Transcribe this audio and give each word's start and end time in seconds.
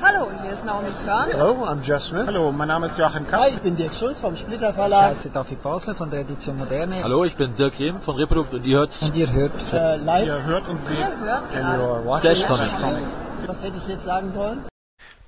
Hallo, 0.00 0.30
hier 0.42 0.52
ist 0.52 0.64
Naomi 0.64 0.88
Körn. 1.04 1.30
Hello, 1.30 1.64
I'm 1.66 1.82
Jeff 1.82 2.02
Smith. 2.02 2.26
Hallo, 2.26 2.50
mein 2.52 2.68
Name 2.68 2.86
ist 2.86 2.98
Joachim 2.98 3.26
Kapp. 3.26 3.40
Hi, 3.42 3.48
ich 3.50 3.60
bin 3.60 3.76
Dirk 3.76 3.92
Schulz 3.94 4.20
vom 4.20 4.34
Splitter 4.36 4.70
Ich 4.70 4.74
Verlag. 4.74 5.10
heiße 5.10 5.30
David 5.30 5.62
Basler 5.62 5.94
von 5.94 6.10
der 6.10 6.20
Edition 6.20 6.56
Moderne. 6.56 7.02
Hallo, 7.02 7.24
ich 7.24 7.34
bin 7.36 7.54
Dirk 7.56 7.78
Rehm 7.78 8.00
von 8.00 8.16
Reprodukt 8.16 8.54
und 8.54 8.64
ihr 8.64 8.78
hört 8.78 8.90
Und 9.00 9.14
ihr 9.14 9.30
hört 9.32 9.52
Äh, 9.72 9.96
live. 9.96 10.26
Ihr 10.26 10.42
hört 10.44 10.68
und 10.68 10.80
seht. 10.80 10.98
Ihr 10.98 11.18
hört 11.20 11.50
gerade 11.52 12.44
Comics. 12.46 13.18
Was 13.46 13.62
hätte 13.62 13.78
ich 13.78 13.88
jetzt 13.88 14.04
sagen 14.04 14.30
sollen? 14.30 14.64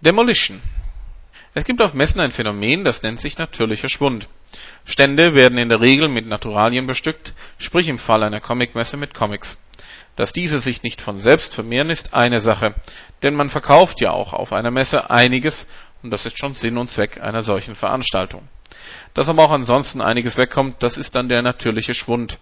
Demolition. 0.00 0.60
Es 1.54 1.64
gibt 1.64 1.82
auf 1.82 1.92
Messen 1.94 2.20
ein 2.20 2.30
Phänomen, 2.30 2.84
das 2.84 3.02
nennt 3.02 3.20
sich 3.20 3.38
natürlicher 3.38 3.88
Schwund. 3.88 4.28
Stände 4.84 5.34
werden 5.34 5.58
in 5.58 5.68
der 5.68 5.80
Regel 5.80 6.08
mit 6.08 6.26
Naturalien 6.26 6.86
bestückt, 6.86 7.34
sprich 7.58 7.88
im 7.88 7.98
Fall 7.98 8.22
einer 8.22 8.40
Comicmesse 8.40 8.96
mit 8.96 9.12
Comics. 9.12 9.58
Dass 10.22 10.32
diese 10.32 10.60
sich 10.60 10.84
nicht 10.84 11.00
von 11.00 11.18
selbst 11.18 11.52
vermehren, 11.52 11.90
ist 11.90 12.14
eine 12.14 12.40
Sache, 12.40 12.76
denn 13.24 13.34
man 13.34 13.50
verkauft 13.50 14.00
ja 14.00 14.12
auch 14.12 14.32
auf 14.32 14.52
einer 14.52 14.70
Messe 14.70 15.10
einiges 15.10 15.66
und 16.04 16.12
das 16.12 16.26
ist 16.26 16.38
schon 16.38 16.54
Sinn 16.54 16.78
und 16.78 16.88
Zweck 16.88 17.20
einer 17.20 17.42
solchen 17.42 17.74
Veranstaltung. 17.74 18.46
Dass 19.14 19.28
aber 19.28 19.42
auch 19.42 19.50
ansonsten 19.50 20.00
einiges 20.00 20.36
wegkommt, 20.36 20.80
das 20.80 20.96
ist 20.96 21.16
dann 21.16 21.28
der 21.28 21.42
natürliche 21.42 21.92
Schwund. 21.92 22.38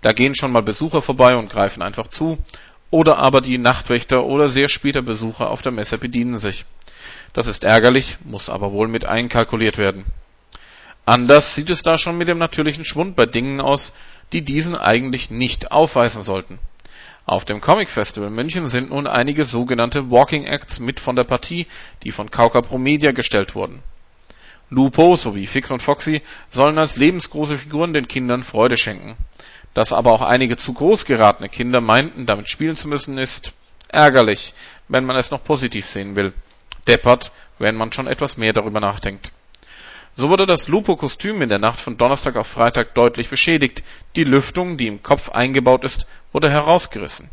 Da 0.00 0.10
gehen 0.10 0.34
schon 0.34 0.50
mal 0.50 0.64
Besucher 0.64 1.00
vorbei 1.00 1.36
und 1.36 1.48
greifen 1.48 1.80
einfach 1.80 2.08
zu, 2.08 2.38
oder 2.90 3.18
aber 3.18 3.40
die 3.40 3.56
Nachtwächter 3.56 4.24
oder 4.24 4.48
sehr 4.48 4.68
später 4.68 5.02
Besucher 5.02 5.48
auf 5.48 5.62
der 5.62 5.70
Messe 5.70 5.98
bedienen 5.98 6.40
sich. 6.40 6.64
Das 7.34 7.46
ist 7.46 7.62
ärgerlich, 7.62 8.16
muss 8.24 8.50
aber 8.50 8.72
wohl 8.72 8.88
mit 8.88 9.04
einkalkuliert 9.04 9.78
werden. 9.78 10.04
Anders 11.06 11.54
sieht 11.54 11.70
es 11.70 11.82
da 11.82 11.98
schon 11.98 12.18
mit 12.18 12.26
dem 12.26 12.38
natürlichen 12.38 12.84
Schwund 12.84 13.14
bei 13.14 13.26
Dingen 13.26 13.60
aus, 13.60 13.94
die 14.32 14.42
diesen 14.42 14.74
eigentlich 14.74 15.30
nicht 15.30 15.70
aufweisen 15.70 16.24
sollten. 16.24 16.58
Auf 17.32 17.46
dem 17.46 17.62
Comic 17.62 17.88
Festival 17.88 18.28
München 18.28 18.68
sind 18.68 18.90
nun 18.90 19.06
einige 19.06 19.46
sogenannte 19.46 20.10
Walking 20.10 20.44
Acts 20.44 20.80
mit 20.80 21.00
von 21.00 21.16
der 21.16 21.24
Partie, 21.24 21.66
die 22.02 22.12
von 22.12 22.30
Kauka 22.30 22.60
Pro 22.60 22.76
Media 22.76 23.12
gestellt 23.12 23.54
wurden. 23.54 23.82
Lupo 24.68 25.16
sowie 25.16 25.46
Fix 25.46 25.70
und 25.70 25.80
Foxy 25.80 26.20
sollen 26.50 26.76
als 26.76 26.98
lebensgroße 26.98 27.56
Figuren 27.56 27.94
den 27.94 28.06
Kindern 28.06 28.42
Freude 28.42 28.76
schenken. 28.76 29.16
Dass 29.72 29.94
aber 29.94 30.12
auch 30.12 30.20
einige 30.20 30.58
zu 30.58 30.74
groß 30.74 31.06
geratene 31.06 31.48
Kinder 31.48 31.80
meinten, 31.80 32.26
damit 32.26 32.50
spielen 32.50 32.76
zu 32.76 32.86
müssen, 32.86 33.16
ist 33.16 33.54
ärgerlich, 33.88 34.52
wenn 34.88 35.06
man 35.06 35.16
es 35.16 35.30
noch 35.30 35.42
positiv 35.42 35.88
sehen 35.88 36.16
will. 36.16 36.34
Deppert, 36.86 37.32
wenn 37.58 37.76
man 37.76 37.92
schon 37.92 38.08
etwas 38.08 38.36
mehr 38.36 38.52
darüber 38.52 38.80
nachdenkt. 38.80 39.32
So 40.14 40.28
wurde 40.28 40.44
das 40.44 40.68
Lupo-Kostüm 40.68 41.40
in 41.40 41.48
der 41.48 41.58
Nacht 41.58 41.80
von 41.80 41.96
Donnerstag 41.96 42.36
auf 42.36 42.46
Freitag 42.46 42.94
deutlich 42.94 43.30
beschädigt. 43.30 43.82
Die 44.14 44.24
Lüftung, 44.24 44.76
die 44.76 44.86
im 44.86 45.02
Kopf 45.02 45.30
eingebaut 45.30 45.84
ist, 45.84 46.06
wurde 46.32 46.50
herausgerissen. 46.50 47.30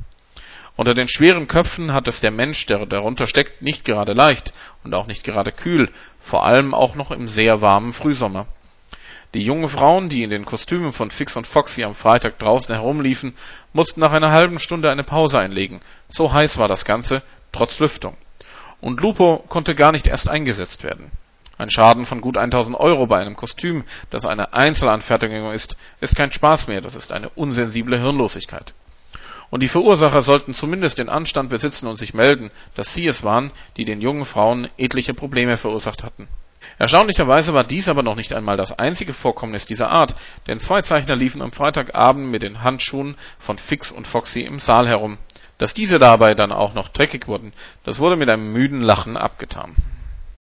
Unter 0.78 0.94
den 0.94 1.10
schweren 1.10 1.50
Köpfen 1.50 1.92
hat 1.94 2.08
es 2.08 2.22
der 2.22 2.32
Mensch, 2.32 2.66
der 2.68 2.86
darunter 2.86 3.28
steckt, 3.28 3.62
nicht 3.62 3.84
gerade 3.84 4.14
leicht 4.14 4.54
und 4.86 4.94
auch 4.94 5.08
nicht 5.08 5.26
gerade 5.26 5.52
kühl, 5.52 5.92
vor 6.22 6.46
allem 6.46 6.74
auch 6.74 6.96
noch 6.96 7.12
im 7.12 7.28
sehr 7.28 7.60
warmen 7.60 7.92
Frühsommer. 7.92 8.46
Die 9.34 9.44
jungen 9.44 9.68
Frauen, 9.68 10.08
die 10.08 10.24
in 10.24 10.30
den 10.30 10.46
Kostümen 10.46 10.94
von 10.94 11.12
Fix 11.12 11.36
und 11.36 11.46
Foxy 11.46 11.84
am 11.84 11.96
Freitag 11.96 12.40
draußen 12.40 12.74
herumliefen, 12.74 13.36
mussten 13.74 14.00
nach 14.00 14.14
einer 14.14 14.32
halben 14.32 14.58
Stunde 14.58 14.90
eine 14.90 15.04
Pause 15.04 15.40
einlegen. 15.40 15.82
So 16.08 16.32
heiß 16.32 16.58
war 16.60 16.70
das 16.70 16.86
Ganze, 16.86 17.24
trotz 17.52 17.80
Lüftung. 17.80 18.16
Und 18.80 19.02
Lupo 19.02 19.44
konnte 19.50 19.76
gar 19.76 19.92
nicht 19.92 20.08
erst 20.08 20.30
eingesetzt 20.30 20.84
werden. 20.84 21.12
Ein 21.60 21.70
Schaden 21.70 22.06
von 22.06 22.22
gut 22.22 22.38
1000 22.38 22.80
Euro 22.80 23.06
bei 23.06 23.20
einem 23.20 23.36
Kostüm, 23.36 23.84
das 24.10 24.26
eine 24.26 24.54
Einzelanfertigung 24.54 25.52
ist, 25.52 25.76
ist 26.00 26.16
kein 26.16 26.32
Spaß 26.32 26.70
mehr, 26.70 26.80
das 26.80 26.96
ist 26.96 27.12
eine 27.12 27.28
unsensible 27.28 28.00
Hirnlosigkeit. 28.00 28.74
Und 29.50 29.62
die 29.62 29.68
Verursacher 29.68 30.22
sollten 30.22 30.54
zumindest 30.54 31.00
den 31.00 31.10
Anstand 31.10 31.50
besitzen 31.50 31.88
und 31.88 31.98
sich 31.98 32.14
melden, 32.14 32.50
dass 32.76 32.94
sie 32.94 33.06
es 33.08 33.26
waren, 33.26 33.52
die 33.76 33.84
den 33.84 34.00
jungen 34.00 34.24
Frauen 34.24 34.70
etliche 34.78 35.14
Probleme 35.14 35.58
verursacht 35.58 36.02
hatten. 36.06 36.30
Erstaunlicherweise 36.78 37.54
war 37.54 37.66
dies 37.66 37.90
aber 37.90 38.04
noch 38.04 38.16
nicht 38.16 38.32
einmal 38.32 38.56
das 38.56 38.80
einzige 38.80 39.14
Vorkommnis 39.14 39.66
dieser 39.66 39.92
Art, 39.92 40.16
denn 40.48 40.62
zwei 40.62 40.82
Zeichner 40.82 41.18
liefen 41.18 41.42
am 41.42 41.52
Freitagabend 41.52 42.32
mit 42.32 42.42
den 42.42 42.64
Handschuhen 42.64 43.16
von 43.38 43.58
Fix 43.58 43.92
und 43.92 44.08
Foxy 44.08 44.44
im 44.44 44.60
Saal 44.60 44.88
herum. 44.88 45.18
Dass 45.58 45.74
diese 45.74 46.00
dabei 46.00 46.36
dann 46.36 46.54
auch 46.54 46.74
noch 46.74 46.88
dreckig 46.88 47.28
wurden, 47.28 47.52
das 47.84 48.00
wurde 48.00 48.16
mit 48.16 48.30
einem 48.30 48.54
müden 48.54 48.82
Lachen 48.82 49.18
abgetan. 49.18 49.76